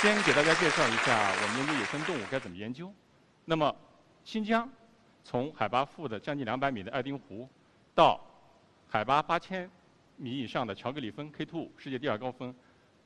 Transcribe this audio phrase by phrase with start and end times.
[0.00, 2.90] 先给大家介绍一下我们研究野生动物该怎么研究。
[3.44, 3.76] 那么，
[4.24, 4.66] 新疆
[5.22, 7.46] 从海拔负的将近两百米的爱丁湖，
[7.94, 8.18] 到
[8.88, 9.70] 海拔八千
[10.16, 12.54] 米以上的乔格里峰 K2 世界第二高峰，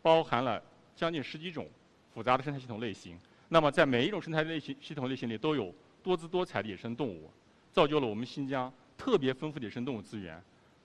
[0.02, 0.62] 包含了
[0.94, 1.68] 将近十几种
[2.14, 3.18] 复杂的生态系统类型。
[3.48, 7.28] 那么，在每一种生态类型系统类型里，都有多姿多彩的野生动物，
[7.72, 10.40] 造就了我们新疆特别丰富的野生动物资源。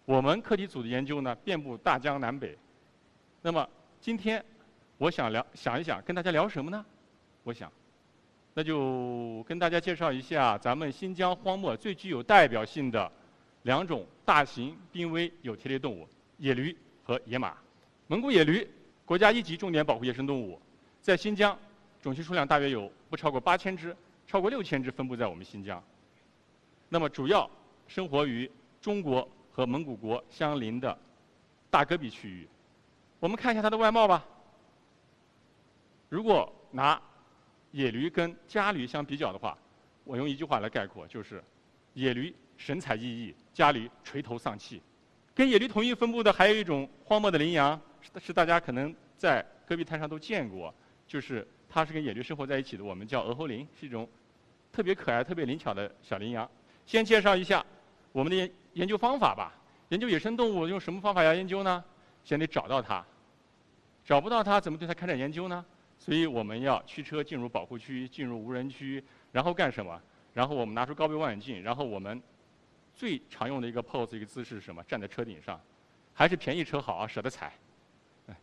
[0.06, 2.58] 我们课题组的研究呢，遍布大江南北。
[3.44, 3.70] 那么，
[4.02, 4.44] 今天
[5.00, 6.86] 我想聊，想一想，跟大家聊什么呢？
[7.44, 7.72] 我想，
[8.54, 13.10] 那就跟大家介绍一下咱们新疆荒漠最具有代表性的
[13.62, 16.06] 两种大型濒危有蹄类动物。
[16.36, 16.76] 野驴
[17.06, 17.54] 和野马，
[18.08, 18.68] 蒙古野驴，
[19.06, 20.60] 国家一级重点保护野生动物，
[21.02, 21.58] 在新疆
[22.02, 23.96] 种群数量大约有不超过八千只，
[24.28, 25.82] 超过六千只分布在我们新疆。
[26.90, 27.50] 那么主要
[27.88, 30.98] 生活于中国和蒙古国相邻的
[31.70, 32.46] 大戈壁区域。
[33.22, 34.26] 我们看一下它的外貌吧。
[36.10, 37.00] 如果拿
[37.72, 39.58] 野驴跟家驴相比较的话，
[40.04, 41.44] 我用一句话来概括，就是
[41.94, 44.82] 野驴神采奕奕，家驴垂头丧气。
[45.36, 50.74] 跟野驴同一分布的还有一种荒漠的羚羊，是是大家可能在戈壁滩上都见过，
[51.08, 54.10] 就是它是跟野驴生活在一起的，我们叫鹅喉羚，是一种
[54.72, 56.50] 特别可爱、特别灵巧的小羚羊。
[56.86, 57.64] 先介绍一下
[58.12, 59.54] 我们的研研究方法吧。
[59.90, 61.84] 研究野生动物用什么方法来研究呢？
[62.24, 63.04] 先得找到它，
[64.04, 65.66] 找不到它怎么对它开展研究呢？
[66.00, 70.02] 所以我们要驱车进入保护区、进入无人区，然后干什么？
[70.34, 72.20] 然后我们拿出高倍望远镜，然后我们。
[72.96, 74.84] 最常用的一个 pose 一个姿势是什么？
[74.84, 75.58] 站在车顶上，
[76.14, 77.54] 还是便宜车好啊，舍得踩。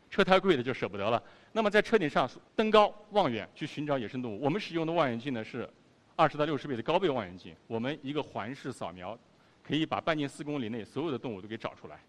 [0.08, 1.22] 车太贵的就舍不得了。
[1.52, 5.68] 那么在车顶上登高望远去寻找野生动物，我们使用的望远镜呢是
[6.14, 7.54] 二十到六十倍的高倍望远镜。
[7.66, 9.18] 我们一个环视扫描，
[9.62, 12.00] 可以把半径四公里内所有的动物都给找出来。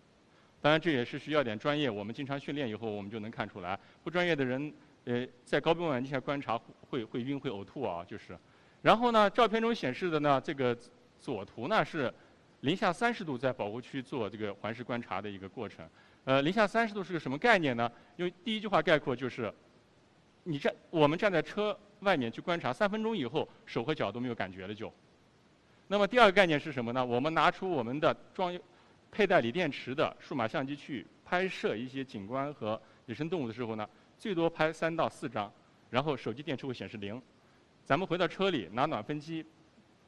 [0.61, 3.77] 当然这也是需要点专业，我们经常训练以后我们就能看出来。
[4.05, 4.73] 不专业的人，
[5.07, 6.55] 呃，在高倍望远镜下观察
[6.89, 8.37] 会会晕会呕吐啊，就是。
[8.81, 10.77] 然后呢，照片中显示的呢，这个
[11.19, 12.13] 左图呢是。
[12.61, 15.87] 零下三十度在保护区做这个环视观察的一个过程，
[16.25, 17.89] 呃，零下三十度是个什么概念呢？
[18.15, 19.53] 用第一句话概括就是，
[20.43, 24.91] 你站我们站在车外面去观察，三分钟以后手和脚都没有感觉了就。
[25.87, 27.05] 那么第二个概念是什么呢？
[27.05, 28.59] 我们拿出我们的装
[29.11, 35.51] 佩戴锂电池的数码相机去拍摄一些景观和野生动物的时候呢，最多拍三到四张，
[35.89, 37.21] 然后手机电池会显示零。
[37.83, 39.45] 咱们回到车里拿暖风机。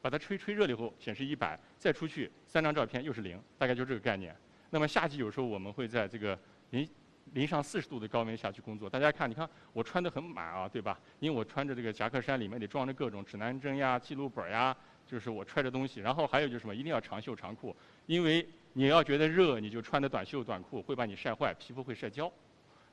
[0.01, 4.33] 把它吹吹热了以后显示一百，再出去三张照片又是零，大概就这个概念。
[4.69, 6.87] 那么夏季有时候我们会在这个零
[7.33, 8.89] 零上四十度的高温下去工作。
[8.89, 10.97] 大家看，你看我穿的很满啊，对吧？
[11.19, 14.73] 因为我穿着这个夹克衫，里面得装着各种指南针呀、记录本呀，
[15.05, 15.99] 就是我揣着东西。
[15.99, 17.75] 然后还有就是什么，一定要长袖长裤，
[18.05, 22.31] 因为你要觉得热，你就穿的短袖短裤会把你晒坏，皮肤会晒焦。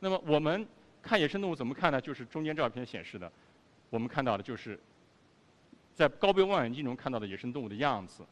[0.01, 0.67] 那么我们
[1.07, 2.01] 看野生动物怎么看呢？
[2.01, 3.31] 就是中间照片显示的，
[3.89, 4.79] 我们看到的就是。
[5.95, 8.23] 在高倍望远镜中看到的野生动物的样子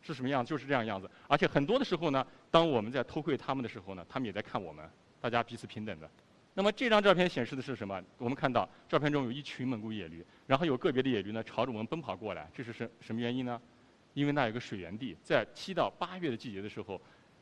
[0.00, 0.42] 是什么样？
[0.42, 1.06] 就是这样样子。
[1.28, 4.88] 而且很多的时候呢，当我们在偷窥它们的时候呢，它们也在看我们，
[5.20, 6.08] 大家彼此平等的。
[6.54, 8.02] 那么这张照片显示的是什么？
[8.16, 13.60] 我们看到照片中有一群蒙古野驴，然后有个别的野驴呢朝着我们奔跑过来，这是什什么原因呢？
[14.14, 16.98] 因为那有个水源地，在七到八月的季节的时候，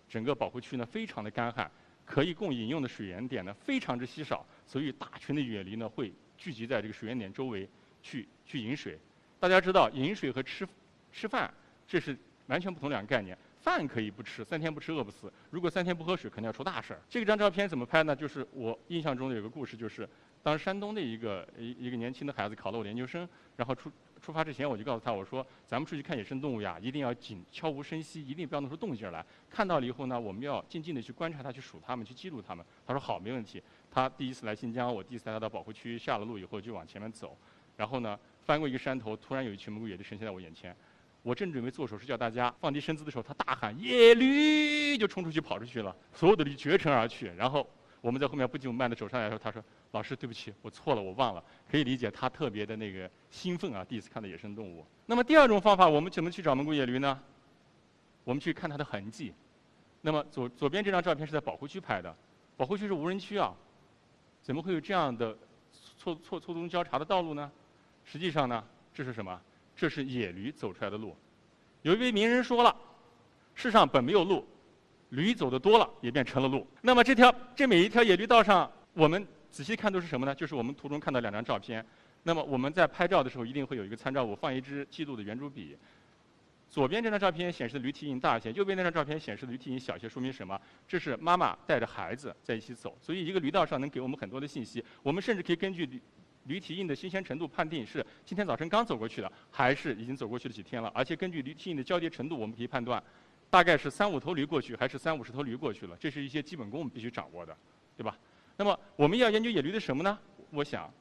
[0.08, 1.70] 整个保护区呢非常的干旱，
[2.10, 7.68] 可以供饮用的水源点呢非常之稀少，所以大群的野驴呢会聚集在这个水源点周围
[8.02, 8.98] 去去饮水。
[9.38, 10.66] 大家知道，饮水和吃
[11.12, 11.48] 吃饭
[11.86, 13.38] 这是完全不同两个概念。
[13.60, 17.00] 饭可以不吃，三天不吃饿不死；如果三天不喝水，肯定要出大事儿。
[17.08, 18.16] 这张照片怎么拍呢？
[18.16, 20.08] 就是我印象中的有个故事，就是
[20.42, 29.24] 当山东的一个一一个年轻的孩子考了我的研究生，然后出 出发之前，我就告诉他，我说咱们出去看野生动物呀，一定要紧悄无声息，一定不要弄出动静来。
[29.48, 32.64] 看到了以后呢，我们要静静的去观察它，去数它们，去记录它们。
[32.86, 33.62] 他说好，没问题。
[33.90, 37.36] 他第一次来新疆，我第一次带他到保护区，下了路以后就往前面走，
[37.76, 38.18] 然后呢。
[38.42, 40.74] 翻过一个山头，突然有一群蒙古野驴呈现在我眼前。
[41.22, 45.94] 我正准备做手势叫大家放低身姿的时候，他大喊“野驴”，就冲出去跑出去了。
[46.12, 47.28] 所有的驴绝尘而去。
[47.36, 47.64] 然后
[48.00, 49.62] 我们在后面不紧不慢的走上来的时候，他说
[49.92, 54.84] ：“老师，对不起，我错了，我忘了。”可以理解他特别的那个兴奋啊，第一次看到野生动物。
[55.06, 57.20] 那么第二种方法，我们怎么去找蒙古野驴呢？
[58.24, 59.34] 我们去看它的痕迹。
[60.02, 62.14] 那么左左边这张照片是在保护区拍的，
[62.56, 63.54] 保护区是无人区啊，
[64.42, 65.36] 怎么会有这样的
[65.98, 67.50] 错错错综交叉的道路呢？
[68.04, 68.64] 实际上呢，
[68.94, 69.40] 这是什么？
[69.76, 71.16] 这是野驴走出来的路。
[71.82, 72.76] 有一位名人说了
[73.54, 74.46] ：“世上本没有路，
[75.10, 80.34] 驴走的多了也变成了路。”那么这条这每一条野驴道上，我们仔细看都是什么呢？
[80.34, 81.84] 就是我们图中看到两张照片。
[82.22, 85.76] 那么我们在拍照的时候一定会有一个参照物，放一支记录的圆珠笔。
[86.68, 90.60] 左边这张照片显示的驴蹄印大一些，右边那张照片显示的驴蹄印小一些，说明什么？
[90.86, 94.84] 这是妈妈带着孩子在一起走，所以一个驴道上能给我们很多的信息。
[95.02, 96.00] 我们甚至可以根据驴
[96.44, 100.92] 驴蹄印的新鲜程度判定是今天早晨刚走过去的，还是已经走过去了几天了。
[100.94, 103.02] 而且根据驴蹄印的交叠程度，我们可以判断，
[103.50, 105.96] 大概是三五头驴过去，还是三五十头驴过去了。
[105.98, 107.56] 这是一些基本功我们必须掌握的，
[107.96, 108.16] 对吧？
[108.56, 110.18] 那么我们要研究野驴的什么呢？
[110.50, 110.92] 我想，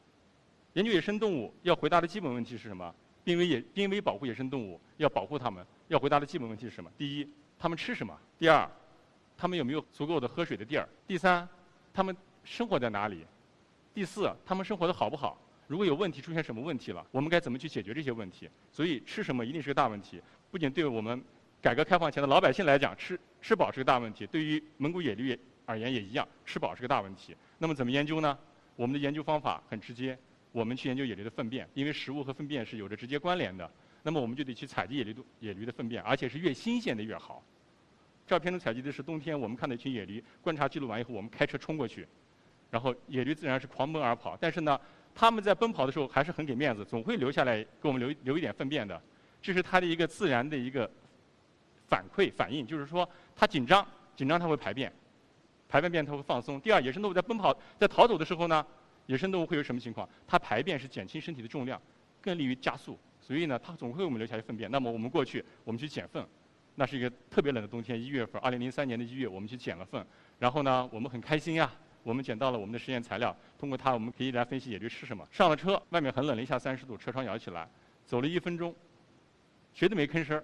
[0.74, 2.94] 研究野生动物要回答的基本问题是什么？
[3.24, 6.92] 濒危野濒危保护野生动物要保护它们，要回答的基本问题是什么？
[6.98, 7.30] 第一，
[7.60, 8.18] 它们吃什么？
[8.38, 8.68] 第二，
[9.38, 10.90] 它们有没有足够的喝水的地儿？
[11.06, 11.48] 第三，
[11.94, 13.26] 它们生活在哪里？
[13.94, 15.38] 第四，它们生活的好不好？
[15.68, 17.06] 如果有问题，出现什么问题了？
[17.12, 18.50] 我们该怎么去解决这些问题？
[18.72, 20.20] 所以吃什么一定是个大问题。
[20.50, 21.24] 不仅对我们
[21.62, 27.36] 改革开放前的老百姓来讲，吃吃饱是个大问题；对于蒙古野驴而言也一样，吃饱是个大问题。
[27.58, 28.38] 那么怎么研究呢？
[28.76, 30.18] 我们的研究方法很直接。
[30.52, 33.70] 我们去研究野驴的粪便，因为食物和粪便是有着直接关联的。
[34.02, 37.44] 那么我们就得去采集野驴的野驴的粪便，而且是越新鲜的越好。
[38.26, 42.08] 照片中采集的是冬天，我们看到一群野驴，观察记录完以后，我们开车冲过去，
[42.72, 44.36] 然后野驴自然是狂奔而跑。
[44.42, 44.80] 但是呢，
[45.14, 49.00] 他们在奔跑的时候还是很给面子，总会留下来给我们留留一点粪便的。
[49.44, 50.90] 这是它的一个自然的一个
[51.90, 54.92] 反馈反应，就是说它紧张，紧张它会排便，
[55.68, 56.62] 排完便它会放松。
[56.62, 58.66] 第二，野生动物在奔跑在逃走的时候呢。
[59.08, 60.08] 野生动物会有什么情况？
[60.28, 61.82] 它排便是减轻身体的重量，
[62.22, 62.96] 更利于加速。
[63.20, 64.70] 所以呢，它总会给我们留下一粪便。
[64.70, 66.24] 那么我们过去，我们去捡粪。
[66.76, 70.06] 那是一个特别冷的冬天，一月份，二零零三年的一月，我们去捡了粪。
[70.38, 73.36] 然后呢，我们很开心呀，我们捡到了我们的实验材料。
[73.58, 75.28] 通过它，我们可以来分析野驴吃什么。
[75.32, 77.68] 上了车，外面很冷，零下三十度，车窗摇起来，
[78.06, 78.76] 走了一分钟，
[79.74, 80.44] 谁都没吭声儿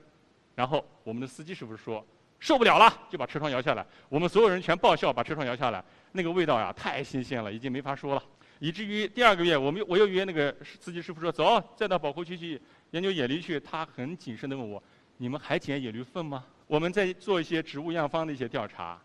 [0.55, 2.05] 然后我们的司机师傅说
[2.39, 3.85] 受不了了，就把车窗摇下来。
[4.09, 5.83] 我们所有人全爆笑，把车窗摇下来。
[6.13, 8.23] 那个味道呀，太新鲜了，已经没法说了。
[8.59, 12.61] 以至于第二个月，我们我又约那个司机师傅说走，再到保护区去
[12.91, 13.59] 研究野驴去。
[13.59, 14.81] 他很谨慎地问我
[15.17, 18.99] ：“你们还捡野驴粪吗？”我们在做一些植物样方的一些调查，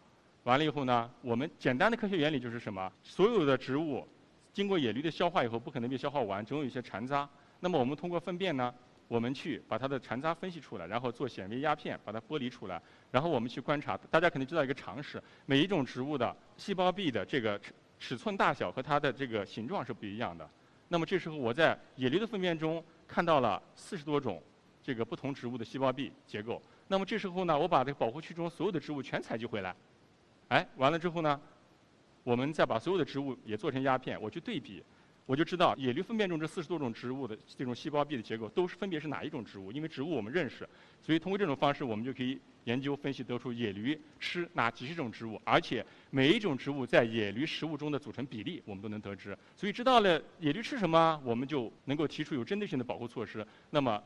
[0.44, 2.90] 完了以后呢，我们简单的科学原理就是什么？
[3.02, 4.06] 所有的植物
[4.52, 7.28] 经过野驴的消化以后，不可能被消化完，总有一些残渣。
[7.58, 8.72] 那么我们通过粪便呢，
[9.10, 12.80] 我们去把它的残渣分析出来，然后做显微压片把它剥离出来，
[13.10, 13.96] 然后我们去观察。
[14.08, 17.60] 大家肯定知道一个常识：每一种植物的细胞壁的这个。
[18.02, 20.48] 尺寸大小和它的这个形状是不一样的。
[20.88, 24.42] 那么这时候我在野驴的粪便中看到了四十多种
[24.82, 26.62] 这个不同植物的细胞壁结构。
[26.88, 29.76] 那么这时候呢，我把这个保护区中所有的植物全采集回来，
[30.48, 31.38] 哎，完了之后呢，
[32.24, 34.82] 我们再把所有的植物也做成压片，我去对比。
[35.30, 40.68] 我就知道野驴粪便中这四十多种植物的这种细胞壁的结构都是分别是哪一种植物，因为植物我们认识，
[41.00, 53.46] 所以通过这种方式我们就可以研究分析得出野驴吃哪几十种植物，而且每一种植物在野驴食物中的组成比例我们都能得知，所以知道了野驴吃什么，我们就能够提出有针对性的保护措施。
[53.70, 54.02] 那么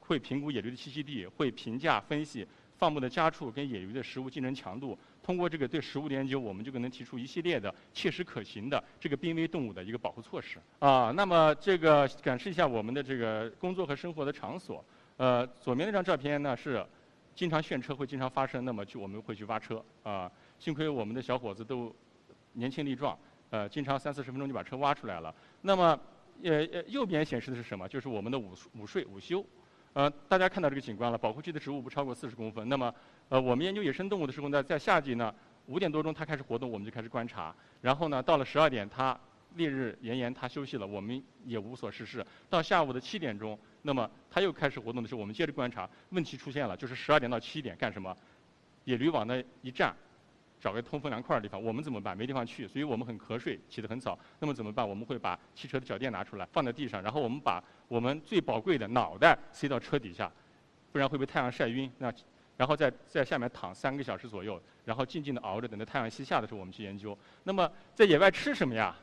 [0.00, 2.46] 会评估野驴的栖息地，会评价分析
[2.76, 4.98] 放牧的家畜跟野驴的食物竞争强度。
[5.22, 11.12] 通过这个对食物的研究，我们就可能提出一系列的切实可行的这个濒危动物的一个保护措施啊。
[11.14, 14.84] 那么这个展示一下我们的这个工作和生活的场所。
[15.16, 16.84] 呃，左边那张照片呢是
[17.34, 20.30] 经常炫车会经常发生，那么就我们会去挖车啊。
[20.58, 21.94] 幸亏我们的小伙子都
[22.54, 23.18] 年轻力壮，
[23.50, 25.34] 呃，经常三四十分钟就把车挖出来了。
[25.60, 25.98] 那么
[26.42, 27.86] 呃呃，右边显示的是什么？
[27.86, 29.44] 就是我们的午午睡午休。
[29.92, 32.68] 呃，大家看到这个景观了，保护区的植物不超过四十公分。
[32.68, 32.94] 那么，
[33.28, 35.34] 呃，我们研究野生动物的时候呢，在夏季呢，
[35.66, 37.52] 五点多钟它开始活动，我们就开始观察。
[37.80, 39.18] 然后呢，到了十二点，它
[39.56, 42.24] 烈日炎炎，它休息了，我们也无所事事。
[42.48, 45.90] 到下午的七点钟，那么它又开始活动的时候，我们接着观察。
[46.10, 48.16] 问题出现了，就是十二点到七点干什么？
[48.84, 49.94] 野驴往那一站。
[50.60, 52.14] 找个通风凉快的地方，我们怎么办？
[52.14, 54.18] 没地方去，所以我们很瞌睡，起得很早。
[54.38, 54.86] 那么怎么办？
[54.86, 60.30] 我们会把汽车的脚垫拿出来放在地上，然后我们把我们最宝贵的脑袋塞到车底下，
[60.92, 61.90] 不然会被太阳晒晕。
[61.96, 62.12] 那
[62.58, 67.16] 然后在在下面躺三个小时左右，然后静静的熬着，等到太阳西下的时候我们去研究。
[67.44, 68.94] 那么在野外吃什么呀？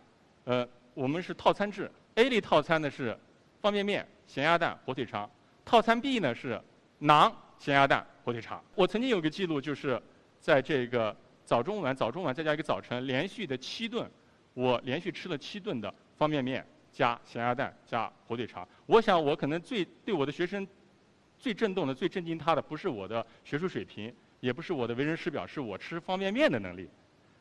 [0.44, 3.18] 呃，我们是套餐制，A 类套餐呢是
[3.62, 5.28] 方便面、咸鸭蛋、火腿肠；
[5.66, 6.62] 套餐 B 呢是
[7.02, 8.64] 馕、咸鸭蛋、火腿肠。
[8.76, 10.00] 我曾经有个记录，就是
[10.40, 11.16] 在这个。
[11.48, 14.06] 早中晚早中晚再加一个早晨，连续的七顿，
[14.54, 18.68] 我连续吃了七顿的方便面加咸鸭蛋加火腿肠。
[18.86, 20.68] 我想我可能最对我的学生
[21.40, 26.90] 最震动的、最震惊他的，不是我的学术水平，也不是我的为人师表，是我吃方便面的能力。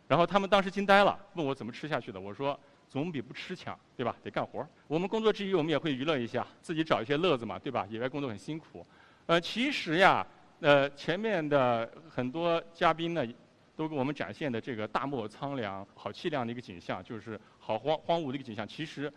[0.06, 2.20] 然后他们当时惊呆了，问我怎么吃下去的。
[2.20, 2.56] 我说
[2.88, 4.14] 总比不吃强，对吧？
[4.22, 4.64] 得干活。
[4.86, 7.84] 我们工作之余，我们也会娱乐一下，自己找一些乐子嘛，对吧？
[7.90, 8.86] 野外工作很辛苦。
[9.26, 10.24] 呃，其实呀，
[10.60, 13.26] 呃，前面的很多嘉宾呢，
[13.76, 18.66] 都给我们展现的这个大漠苍凉、好凄凉的一个景象，就是好荒荒芜的一个景象。
[18.66, 19.12] 其实，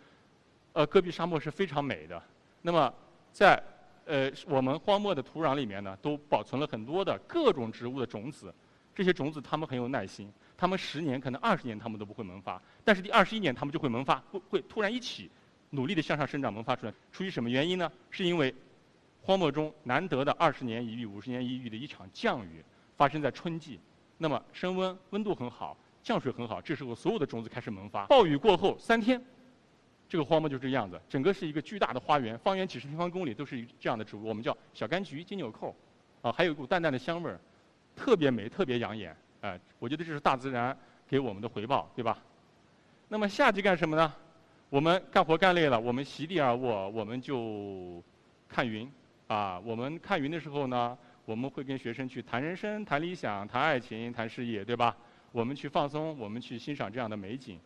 [0.74, 2.22] 呃，戈壁沙漠是非常美的。
[2.62, 2.92] 那么，
[3.32, 3.60] 在
[4.04, 8.54] 呃我们荒漠的土壤里面呢，都保存了很多的各种植物的种子。
[8.94, 10.30] 这些种子它们很有耐心。
[10.58, 15.30] 他们十年可能二十年他们都不会萌发，但是第二十一年他们就会萌发，会会突然一起
[15.70, 16.92] 努力的向上生长萌发出来。
[17.10, 17.90] 出于什么原因呢？
[18.10, 18.54] 是因为
[19.22, 22.62] 荒漠中难得的二十年一遇、五十年一遇的一场降雨
[22.94, 23.80] 发生在春季，
[24.22, 28.04] 那么升温温度很好，降水很好，这时候所有的种子开始萌发。
[28.04, 29.18] 暴雨过后三天，
[30.10, 35.74] 这个荒漠就这个样子，整个是一个巨大的花园，方圆几十平方公里都是这样的植物，我们叫小柑橘、金纽扣，
[36.20, 37.40] 啊，还有一股淡淡的香味儿，
[37.96, 39.16] 特别美，特别养眼。
[39.40, 40.76] 哎，我觉得这是大自然
[41.08, 42.18] 给我们的回报，对吧？
[43.08, 44.12] 那么夏季干什么呢？
[44.68, 48.02] 我们干活干累了，我们席地而卧，我们就
[48.46, 48.86] 看云。
[49.26, 50.98] 啊，我们看云的时候呢，
[51.30, 54.96] 我们会跟学生去谈人生、谈理想、谈爱情、谈事业，对吧？
[55.30, 57.56] 我们去放松，我们去欣赏这样的美景。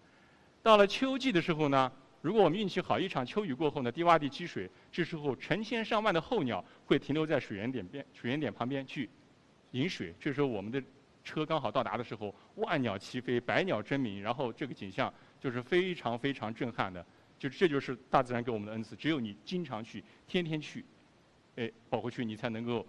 [0.62, 1.90] 到了秋季的时候呢，
[2.20, 9.08] 如果我们运气好，一场秋雨过后呢，低洼地积水，这时候成千上万的候鸟会停留在水源点边、水源点旁边去
[9.70, 10.14] 饮水。
[10.20, 10.82] 这时候我们的
[11.24, 17.02] 车刚好到达的时候，万鸟齐飞，百鸟争鸣，然后这个景象就是非常非常震撼的。
[17.38, 20.84] 就这就是大自然给我们的恩赐，只有你经常去，天天去，
[21.56, 22.86] 哎，跑过去，你才能够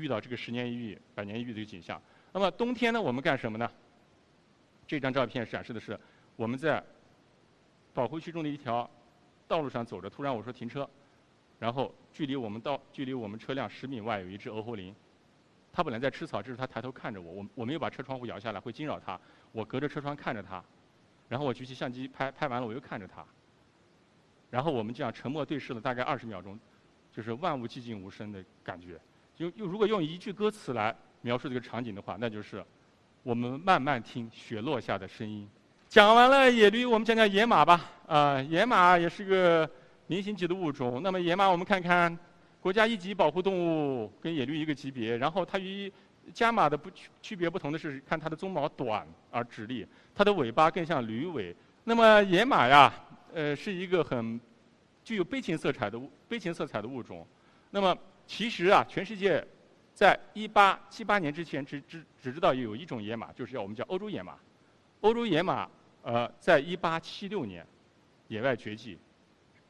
[0.00, 2.00] 遇到这个十年一遇、百年一遇的一个景象。
[2.32, 3.70] 那么冬天呢，我们干什么呢？
[4.86, 5.98] 这张照片展示的是
[6.34, 6.82] 我们在
[7.94, 8.88] 保护区中的一条
[9.46, 10.88] 道路上走着，突然我说停车，
[11.58, 14.94] 然后距离我们到距离我们车辆十米外有一只鹅喉羚。
[15.72, 19.20] 它本来在吃草，这时它抬头看着我，我我没有把车窗户摇下来，会惊扰它。
[19.52, 20.62] 我隔着车窗看着它，
[21.28, 23.24] 然后我举起相机拍，拍完了我又看着它，
[24.50, 26.58] 然后我们这样沉默对视了大概二十秒钟，
[27.12, 29.00] 就是万物寂静无声的感觉。
[29.40, 32.62] 用用如果用一句歌词来描述这个场景的话，那就是
[33.22, 35.48] 我们慢慢听雪落下的声音。
[35.88, 37.90] 讲完了野驴，我们讲讲野马吧。
[38.06, 39.68] 啊，野马也是个
[40.08, 41.00] 明星级的物种。
[41.02, 42.16] 那么野马，我们看看。
[42.60, 45.90] 国家一级保护动物跟野驴一个级别，然后它与
[46.34, 51.56] 家马的不区区别不同的是，看它的鬃毛短而直立，它的尾巴更像驴尾。
[51.84, 52.92] 那么野马呀，
[53.32, 54.38] 呃，是一个很
[55.02, 57.26] 具有悲情色彩的悲情色彩的物种。
[57.70, 57.96] 那么
[58.30, 59.44] 其实啊，全世界
[59.92, 64.38] 在一八七八年之前只只只知道有一种野马，就是叫我们叫欧洲野马。
[65.00, 65.68] 欧洲野马
[66.02, 67.66] 呃，在一八七六年
[68.28, 68.96] 野外绝迹，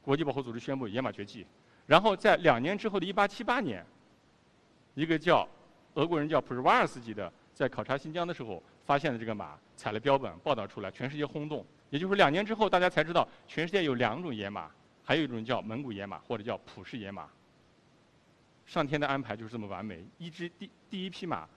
[0.03, 1.47] 国际保护组织宣布野马绝迹。
[1.87, 3.85] 然后在两年之后的1878年，
[4.93, 5.49] 一个叫
[5.95, 11.65] 俄国人叫普什瓦尔斯基的，在考察新疆的时候发现了这个马，采了标本，报道出来，全世界轰动。
[11.89, 14.71] 也就是两年之后，大家才知道全世界有两种野马，
[15.03, 17.27] 还有一种叫蒙古野马或者叫普氏野马。
[18.71, 21.49] 上天的安排就是这么完美，一只第第一匹马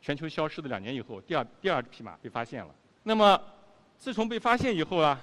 [0.00, 2.72] 全球消失的两年以后，第二第二匹马被发现了。
[3.02, 3.42] 那么
[3.98, 5.20] 自从被发现以后啊，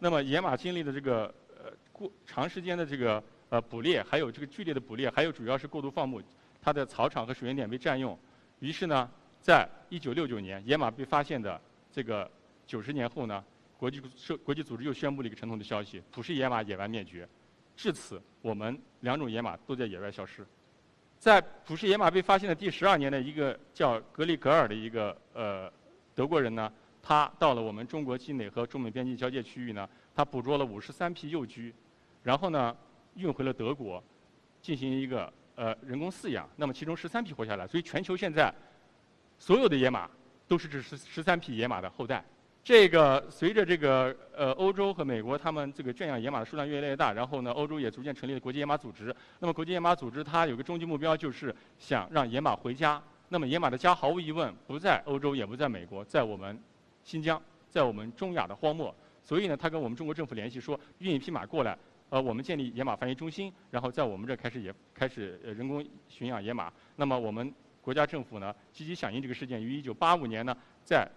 [0.00, 3.22] 那么野马经历的这个呃过长时间的这个。
[3.50, 6.20] 呃，捕猎还有这个剧烈的捕猎，还有主要是过度放牧，
[6.60, 8.18] 它的草场和水源点被占用。
[8.58, 9.08] 于是呢，
[9.40, 11.60] 在一九六九年野马被发现的
[11.92, 12.28] 这个
[12.66, 13.44] 九十年后呢，
[13.78, 17.28] 国际社国际组织又宣布了一个沉痛的消息：普氏野马野外灭绝。
[17.76, 20.44] 至此，我们两种野马都在野外消失。
[21.18, 25.72] 在普氏野马被发现的第十二年的一个叫格里格尔的一个呃
[26.14, 31.74] 德国人呢，他到了我们中国境内和中美边境交界区域呢，他捕捉了五十三匹幼驹，
[32.22, 32.76] 然后呢。
[33.16, 34.02] 运回了德国，
[34.60, 36.50] 进行一个呃人工饲养。
[36.56, 38.52] 那么其中十三匹活下来，所以全球现在
[39.38, 40.10] 所有的野马
[40.48, 42.24] 都是这十十三匹野马的后代。
[42.64, 49.14] 这个随着这个呃欧洲和美国他们这个圈养野马的数量越来越大，然后呢欧洲也逐渐成立了国际野马组织。
[49.38, 53.00] 那么国际野马组织它有个终极目标就是想让野马回家。
[53.28, 56.58] 那么野马的家毫无疑问不在欧洲，也不在美国，在我们
[57.02, 58.94] 新疆，在我们中亚的荒漠。
[59.22, 61.76] 所以呢，他跟我们中国政府联系说，运一匹马过来。
[62.08, 66.72] 呃，我们建立野马繁育中心，然后在我们这开始也开始人工驯养野马。
[66.96, 67.52] 那么我们
[67.82, 71.10] 国家政府呢，积极响应这个事件，于1985年呢，在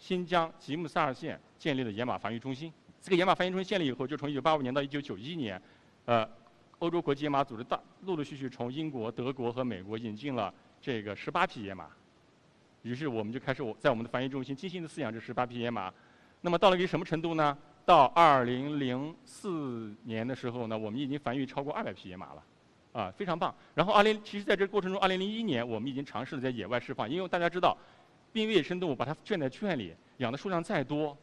[0.00, 2.72] 新疆吉木萨尔县建立了野马繁育中心。
[3.00, 5.62] 这个野马繁育中心建立以后，就从1985年到1991年，
[6.06, 6.28] 呃，
[6.80, 11.86] 欧洲国际野马组织大陆陆续续从英国、德国和美国引进了这个18匹野马。
[12.82, 15.92] 于是我们就开始我在我们的繁育中心精心的饲养这18匹野马。
[16.40, 17.56] 那么到了一个什么程度呢？
[17.84, 22.42] 到二零零四年的时候呢，我们已经繁育超过二百匹野马了，
[22.92, 23.54] 啊，非常棒。
[23.74, 27.76] 然后二零，其实在这个过程中，二零零一年我们已经尝试了在野外释放，因为大家知道，
[28.32, 31.16] 濒危野生动物把它圈在圈里，养的数量再多，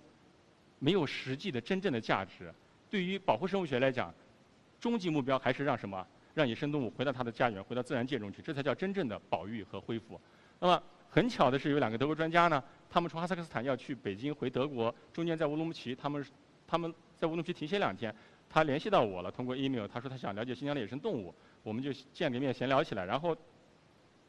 [0.79, 2.53] 没有实际的真正的价值。
[2.89, 4.13] 对于保护生物学来讲，
[4.79, 6.05] 终极目标还是让什么？
[6.33, 10.19] 让野生动物回到它的家园，回到自然界中去，这才叫真正的保育和恢复。
[10.59, 16.23] 那么很巧的是，有两个德国专家呢，他们从哈萨克斯坦要去北京回德国，中间在乌鲁木齐，他们
[16.67, 18.13] 他们在乌鲁木齐停歇两天。
[18.49, 21.33] 他联系到我了，通过 email，他说他想了解新疆的野生动物，
[21.63, 23.03] 我们就见个面闲聊起来。
[23.03, 23.35] 然后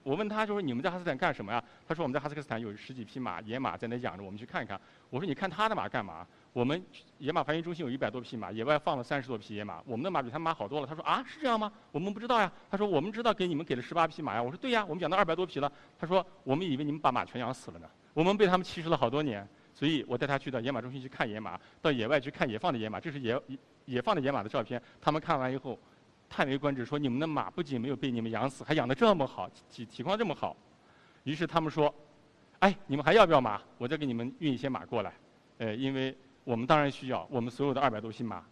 [0.08, 1.62] 我问他，就说你们在哈萨克斯坦干什么呀？
[1.86, 4.80] 他说我们在哈萨克斯坦有十几匹马，野马在那养着，我们去看一看。
[5.10, 6.26] 我说你看他的马干嘛？
[6.54, 6.82] 我们
[7.18, 10.86] 野马繁育中心有一百多匹马，野外放了三十多匹野马，我们的马比他们马好多了。
[10.86, 11.70] 他说啊，是这样吗？
[11.92, 12.50] 我们不知道呀。
[12.70, 14.42] 他说我们知道给你们给了十八匹马呀。
[14.42, 15.70] 我说对呀，我们养到二百多匹了。
[15.98, 19.46] 他说我们以为你们把马全养死了呢，我们被他们歧视了好多年。
[19.74, 23.38] 所以我带他去到野马中心去看野马，到野外去看野放的野马，这是野
[23.84, 24.82] 野放的野马的照片。
[25.02, 25.78] 他们看完以后，
[26.28, 30.56] 叹为观止，说你们的马不仅没有被你们养死，还养得这么好，体体况这么好。
[31.25, 31.92] 于是他们说，
[32.61, 33.61] 哎，你们还要不要马？
[33.78, 35.12] 我再给你们运一些马过来。
[35.58, 38.44] 呃，因为我们当然需要，我们所有的二百多匹马。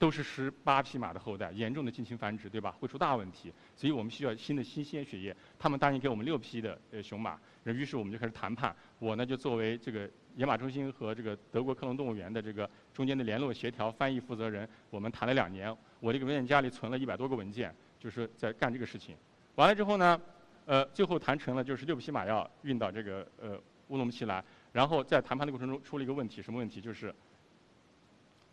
[0.00, 2.74] 都是十八匹马的后代，严重的近亲繁殖，对吧？
[2.80, 5.36] 会出大问题，所以我们需要新的新鲜血液。
[5.58, 8.74] 他们答应给我们六匹的呃雄马，于是我们就开始谈判。
[8.98, 15.70] 我呢就作为这个野马中心和这个德国克隆动物园的这个中间的联络协调翻译负责人，我们谈了两年。
[16.00, 19.14] 我这个文件夹里存了一百多个文件，就是在干这个事情。
[19.56, 20.18] 完了之后呢，
[20.64, 24.42] 呃，最后谈成了，就是六匹马要运到这个呃乌鲁木齐来。
[24.72, 26.80] 然后在谈判的过程中出了一个问题，什么问题？
[26.80, 27.14] 就是。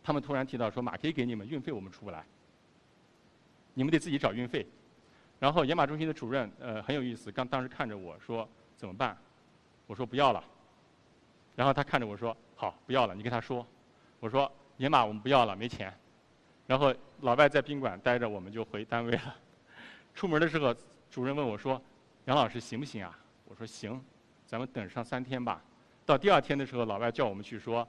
[0.08, 2.24] 他们突然提到说马可以给你们运费，我们出不来，
[3.74, 4.66] 你们得自己找运费。
[5.38, 9.14] 然后野马中心的主任呃很有意思，刚当时看着我说怎么办？
[9.86, 10.42] 我说不要了。
[11.54, 13.66] 然后他看着我说好不要了，你跟他说。
[14.18, 15.92] 我说野马我们不要了，没钱。
[16.66, 19.36] 然后老外在宾馆待着，我们就回单位了。
[20.16, 20.74] 出门的时候，
[21.10, 21.78] 主任问我说
[22.24, 23.18] 杨老师行不行啊？
[23.44, 24.02] 我说行，
[24.46, 25.62] 咱们等上三天吧。
[26.06, 27.86] 到第二天的时候，老外叫我们去说，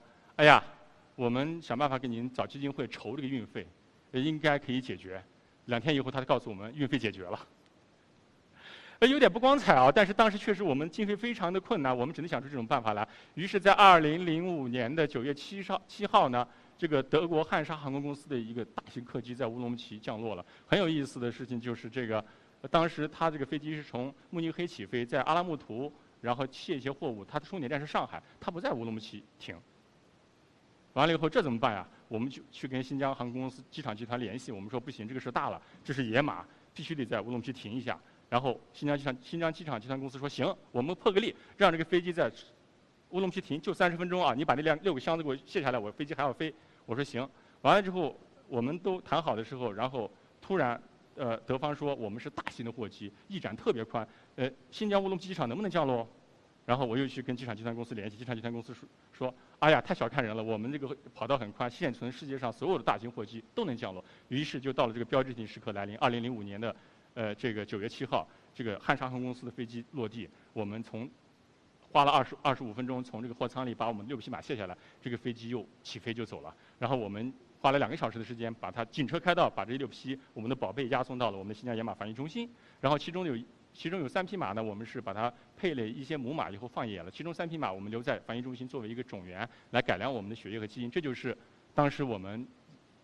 [1.20, 3.68] 我们想办法给您找基金会筹这个运费，
[4.14, 5.22] 应该可以解决。
[5.66, 7.38] 两天以后，他就告诉我们运费解决了。
[9.00, 13.05] 呃，有点不光彩啊，但是当时确实我们经费非常的困难，我们只能想出这种办法来。
[13.34, 20.46] 于是，在二零零五年的九月七号七号呢，这个德国汉莎航空公司的一个大型客机在乌鲁木齐降落了。
[20.66, 22.24] 很有意思的事情就是这个，
[22.72, 27.25] 当时他这个飞机是从慕尼黑起飞，在阿拉木图，然后卸一些货物。
[27.25, 29.53] 它的终点站是上海，它不在乌鲁木齐停。
[30.94, 31.88] 完了以后，这怎么办呀？
[32.08, 34.52] 我们就去跟新疆航空公司机场集团联系。
[34.52, 38.00] 我们说不行，这个事大了，这是野马，必须得在乌鲁木齐停一下。
[38.30, 42.32] 然后新疆机场新疆机场集团公司说行，我们破个例，让这个飞机在
[43.10, 44.34] 乌鲁木齐停，就三十分钟啊！
[44.34, 46.54] 你把那辆六个箱子给我卸下来，我飞机还要飞。
[46.86, 47.28] 我说行。
[47.62, 48.16] 完了之后，
[48.48, 50.10] 我们都谈好的时候，然后
[50.42, 50.82] 突然，
[51.16, 56.08] 呃，德方说我们是大型的货机，翼展特别宽，呃，新疆乌鲁木齐机场能不能降落？
[56.70, 64.05] 然后我又去跟机场集团公司联系，机场集团公司说说，哎呀，太小看人了，我们这个跑道很宽，现存世界上所有的大型货机都能降落。
[64.27, 66.75] 于是就到了这个标志性时刻来临，二零零五年的，
[67.16, 71.10] 呃，这个九月七号，这个汉莎航空公司的飞机落地，我们从
[71.92, 76.55] 花了二十二十五分钟从这个货舱里把我们六匹马卸下来，这个飞机又起飞就走了。
[76.77, 82.48] 然后我们花了两个小时的时间，把它警车开道，把这六匹我们的宝贝押送到了我们的新疆野马繁育中心。
[82.79, 83.36] 然后其中有。
[83.74, 87.10] 其中有三匹马呢，我们是把它配了一些母马以后放野了。
[87.10, 90.92] 其中三匹马我们留在繁育中心作为一个种源，来改良我们的血液和基因。
[90.92, 91.38] 这就是
[91.74, 92.46] 当时我们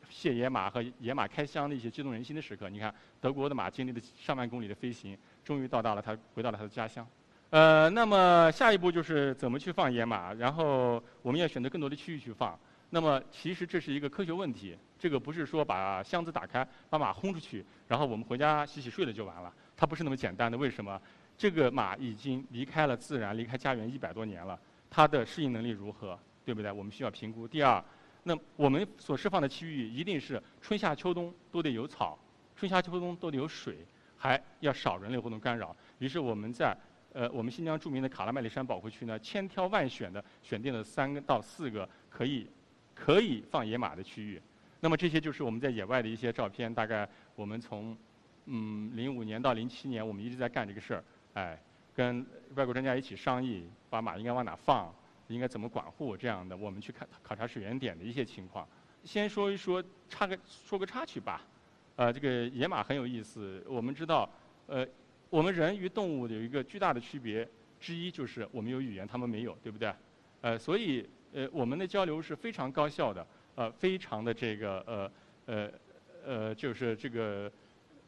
[0.10, 2.69] 卸野马和野马开箱的一些激动人心的时刻。
[2.69, 7.08] 你看，德国的马经历了上万公里的飞行，终于到达了它，回到了它的家乡。
[7.51, 12.60] 呃，那么下一步就是怎么去放野马，然后我们要选择更多的区域去放。
[12.89, 19.54] 那么其实这是一个科学问题，这个不是说把箱子打开，把马轰出去，然后我们回家洗洗睡了就完了。
[19.77, 21.01] 它不是那么简单的，为什么？
[21.38, 24.57] 这个马已经离开了自然，离开家园一百多年了，
[24.89, 26.17] 它的适应能力如何？
[26.45, 26.71] 对不对？
[26.71, 27.45] 我们需要评估。
[27.45, 27.83] 第二，
[28.23, 32.17] 那我们所释放的区域一定是春夏秋冬都得有草，
[32.55, 33.79] 春夏秋冬都得有水，
[34.15, 35.75] 还要少人类活动干扰。
[35.99, 36.77] 于是我们在
[37.11, 42.47] 呃我们新疆著名的卡拉麦里山保护区呢，千挑万选的选定了三个到四个可以
[42.93, 44.41] 可以放野马的区域。
[44.79, 47.97] 那么这些就是我们在野外的一些照片，大概我们从。
[48.47, 51.03] 嗯，零五年到零七年，我们一直在干这个事儿，
[51.34, 51.60] 哎，
[51.95, 54.93] 跟外国专家一起商议，把马应该往哪放，
[55.29, 58.67] 应该怎么管护这样的，我们去看考察水源点的一些情况。
[59.03, 61.41] 先说一说插个说个插曲吧，
[61.95, 63.63] 呃，这个野马很有意思。
[63.67, 64.29] 我们知道，
[64.67, 64.86] 呃，
[65.31, 67.47] 我们人与动物有一个巨大的区别
[67.79, 69.91] 之一，就是我们有语言，他们没有，对不对？
[70.41, 75.12] 呃，所以呃，我们的交流是非常高效的，呃，非常的这个呃
[75.47, 75.71] 呃
[76.23, 77.51] 呃，就是这个。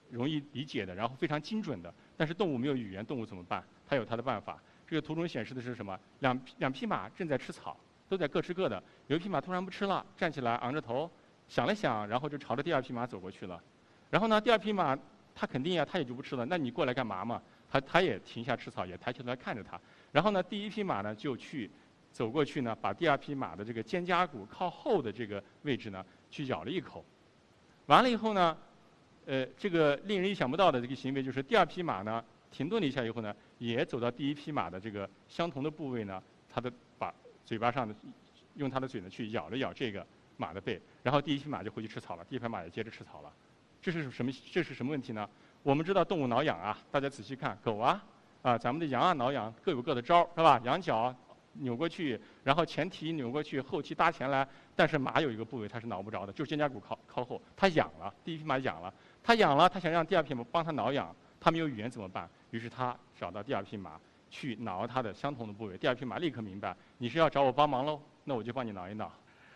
[0.10, 1.94] 容易理解的，然后非常精准的。
[2.16, 3.64] 但是动物没有语言，动物怎么办？
[3.88, 4.62] 它有它的办法。
[4.88, 6.00] 这个图中显示的是什么？
[6.20, 8.82] 两两匹马正在吃草，都在各吃各的。
[9.08, 11.10] 有一匹马突然不吃了，站起来昂着头，
[11.48, 13.62] 想了想，然后就朝着第二匹马走过去了。
[14.10, 14.98] 然后呢，第二匹马
[15.36, 16.46] 它肯定呀，它也就不吃了。
[16.46, 17.42] 那你过来干嘛嘛？
[17.70, 19.80] 它它也停下吃草，也抬起头来看着它。
[20.12, 21.70] 然后呢，第一匹马呢就去
[22.14, 27.04] 走过去呢，把第二匹马的这个肩胛骨靠后的这个位置呢去咬了一口。
[27.88, 28.58] 完了以后呢，
[29.28, 37.14] 呃，这个令人意想不到的这个行为就是第二匹马呢停顿了一下以后呢，也走到第一匹马的这个相同的部位呢，它的把
[37.44, 37.94] 嘴巴上的
[38.56, 40.06] 用它的嘴呢去咬了咬这个
[40.38, 43.32] 马的背，然后第一匹马就回去吃草了，第一匹马也接着吃草了。
[43.82, 44.32] 这是什么？
[44.52, 45.30] 这是什么问题呢？
[45.62, 48.02] 我们知道动物挠痒啊，大家仔细看，狗啊，
[48.42, 50.62] 啊，咱们的羊啊挠痒各有各的招儿，是吧？
[50.64, 51.14] 羊角
[51.54, 54.48] 扭过去，然后前蹄扭过去，后蹄搭前来。
[54.76, 58.94] 但是马有一个部位它是挠不着的，就是肩胛骨靠靠后，它痒了，第一匹马痒了，
[59.28, 62.30] 他痒了，他想让第二匹马帮他挠痒，他没有语言怎么办？
[62.52, 69.12] 于是他找到第二匹马去挠它的相同的部位，第二匹马立刻明白，你是要找我帮忙喽，那我就帮你挠一挠。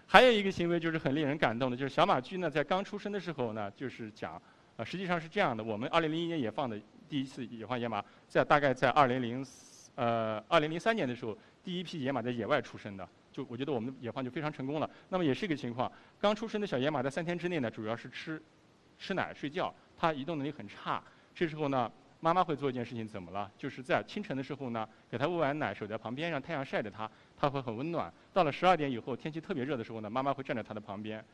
[0.06, 4.42] 还有一个行为就是很令人感动的，就是小马驹呢在刚出生的时候呢，就是讲，
[4.76, 9.46] 呃，实际上是这样的，我们二零零一年野放的第一次野放野马，在大概在二零零，
[9.96, 13.08] 呃，二零零三年的时候，第一批野马在野外出生的。
[13.32, 14.90] 就我觉得我们野放就非常成功了。
[15.08, 18.44] 那么也是一个情况，刚出生的小野马在三天之内呢，主要是吃
[19.02, 21.04] 吃奶、睡觉，他移动能力很差。
[21.34, 23.52] 这时候呢，妈妈会做一件事情，怎么了？
[23.58, 28.14] 就是在清晨的时候呢，给他喂完奶，守在旁边，让太阳晒着他，他会很温暖。
[28.32, 31.26] 到了十二点以后，天气特别热的时候呢，妈妈会站在他的旁边，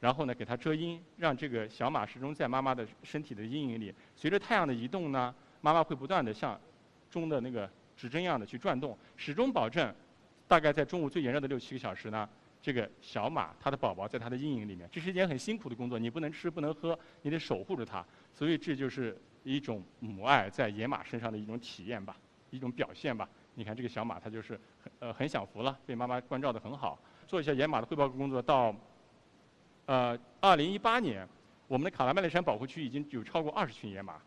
[0.00, 3.94] 然后呢给他遮阴，让这个小马始终在妈妈的身体的阴影里。
[4.16, 6.58] 随着太阳的移动呢，妈妈会不断的像
[7.10, 9.94] 钟的那个指针一样的去转动，始终保证。
[10.48, 12.28] 大概在中午最炎热的六七个小时呢，
[12.62, 22.16] 这个小马它的宝宝在它的阴影里面，这是一件很辛苦的工作，你不能吃不能喝，你得守护着它，所以这就是一种母爱在野马身上的一种体验吧，
[22.50, 23.28] 一种表现吧。
[23.54, 26.98] 你看这个小马，它就是很呃很享福了，被妈妈关照的很好。
[27.26, 28.74] 做一下野马的汇报工作，到
[29.86, 31.28] 呃二零一八年，
[31.66, 34.20] 我们的卡拉麦勒山保护区已经有超过二十群野马，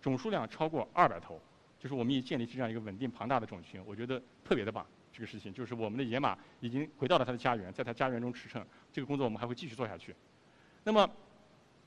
[0.00, 1.40] 总数量超过二百头，
[1.78, 4.86] 就是我们已建立起这样一个稳定庞大的种群，我觉得特别的棒。
[5.16, 8.62] 这个事情就是我们的野马已经回到了它的家园，在它家园中驰骋。
[8.92, 10.14] 这个工作我们还会继续做下去。
[10.84, 11.10] 那么，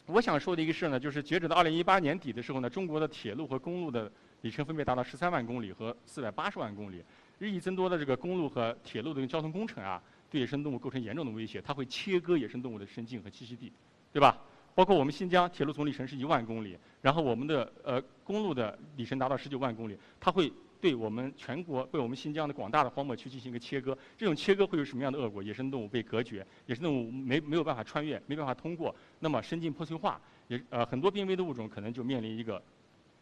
[0.07, 4.11] 我想说的一个事呢，就是截止到二零一八年底的时候呢，中国的铁路和公路的
[4.41, 7.03] 里程分别达到十三万公里和四百八十万公里。
[7.37, 13.71] 日益增多的这个公路和铁路的交通工程啊，对野生动物构成严重的威胁，它会切割野生动物的生境和栖息地，
[14.11, 14.41] 对吧？
[14.73, 20.51] 包括我们新疆铁路总里程是一万公里，然后我们的呃公路的里程达到十九万公里，它会。
[20.81, 25.43] 对我们全国、对我们新疆的广大的荒漠区进行一个切割，这种切割会有什么样的恶果？
[25.43, 32.61] 野生动物被隔绝，野生动物没没有办法穿越，没办法通过，那么生境破碎化，也呃很多濒危的物种可能就面临一个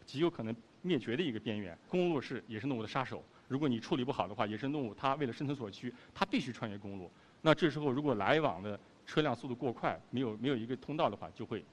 [0.05, 1.77] 极有可能灭绝的一个边缘。
[1.89, 7.09] 公路是野生动物的杀手，如果你处理不好的话，野生动物它为了生存所需，它必须穿越公路。
[7.41, 11.63] 那这时候如果来往的车辆速度过快，没有没有一个通道的话，就会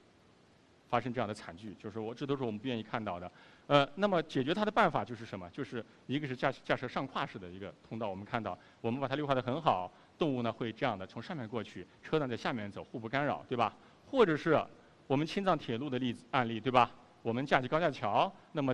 [0.87, 1.75] 发生这样的惨剧。
[1.77, 3.31] 就是我这都是我们不愿意看到的。
[3.67, 5.49] 呃，那么解决它的办法就是什么？
[5.49, 13.75] 就是一个是架架设上跨式的一个通道，我们看到我们把它绿化的很好，动物呢会这样的从上面过去，车呢在下面走，互不干扰，对吧？
[14.05, 14.63] 或者是
[15.07, 16.91] 我们青藏铁路的例子案例，对吧？
[17.23, 18.71] 我们架起高架桥，那么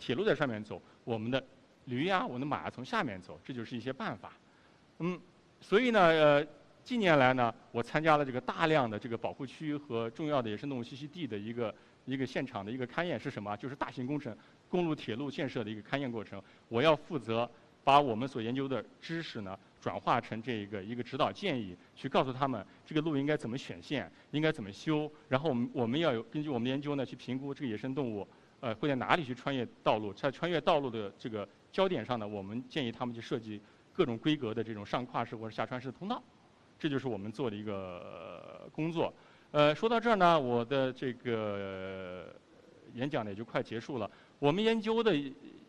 [0.00, 1.40] 铁路在上面走，我们的
[1.84, 4.32] 驴呀，我们的马从下面走，这就是一些办法。
[4.98, 5.20] 嗯，
[5.60, 6.46] 所以呢，呃，
[6.82, 11.72] 近年来呢，我参加了这个大量的这个保护区和重要的野生动物栖息地的一个。
[12.04, 13.56] 一个现场的一个勘验是什么？
[13.56, 14.36] 就是大型工程，
[14.68, 16.42] 公路、铁路建设的一个勘验过程。
[16.68, 17.50] 我要负责
[17.82, 25.10] 把我们所研究的知识呢，转化成这个一个指导建议，去告诉他们这个路应该怎么选线，应该怎么修。
[25.28, 28.26] 然后我们我们要有根据我们的研究呢，去评估这个野生动物
[28.60, 33.60] 呃会在哪里去穿越道路，在穿越道路的这个焦点上呢，我们建议他们去设计
[33.92, 36.22] 各种规格的这种上跨式或者下穿式的通道。
[36.78, 39.12] 这就是我们做的一个工作。
[39.54, 42.26] 呃，说到这儿呢，我的这个
[42.94, 44.10] 演讲呢也就快结束了。
[44.40, 45.16] 我们研究的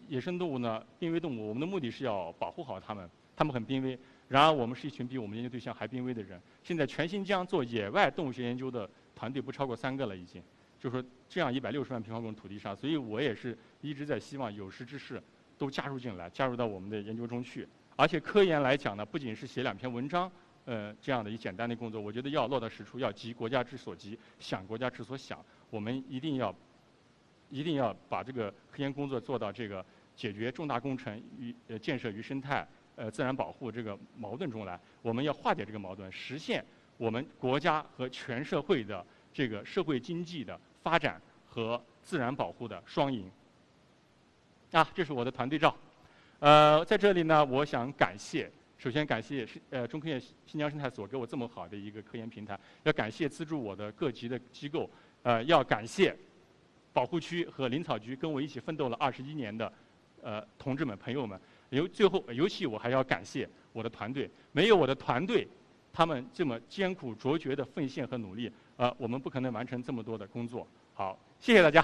[0.08, 3.96] 野生动物呢，濒危动物，我们的目的是要保护好它们，它们很濒危。
[4.28, 6.42] 然而，我们是一群比我们研究对象还濒危的人。
[6.64, 10.42] 现在全新疆做野外动物学研究的团队不超过三个了，已经。
[10.80, 15.22] 就说这样一百六十万平方公里土地上，所以我也是一直在希望有识之士
[15.60, 17.68] 都加入进来，加入到我们的研究中去。
[17.96, 20.32] 而且科研来讲呢，不仅是写两篇文章。
[20.66, 25.40] 呃，这样的一简单的工作，我觉得要落到实处，要急国家之所急，想国家之所想。
[25.70, 26.54] 我们一定要，
[27.52, 34.80] 一定要把这个科研工作做到这个解决重大工程与呃建设与生态、呃自然保护这个矛盾中来。
[35.04, 36.66] 我们要化解这个矛盾，实现
[36.98, 43.30] 我们国家和全社会的这个社会经济的发展和自然保护的双赢。
[44.72, 45.76] 啊，这是我的团队照。
[46.40, 48.52] 呃，在这里呢，我想感谢。
[48.86, 54.88] 首先感谢是呃中科院新疆生态所给我这么好的一个科研平台，要感谢资助我的各级的机构，
[55.24, 56.16] 呃，要感谢
[56.94, 59.74] 保护区和林草局跟我一起奋斗了二十一年的
[60.22, 61.40] 呃同志们朋友们。
[61.72, 65.48] 尤最后尤其我还要感谢我的团队，没有我的团队，
[65.92, 70.68] 他们这么艰苦卓绝的奉献和努力，呃，我们不可能完成这么多的工作。
[70.94, 71.84] 好，谢谢大家。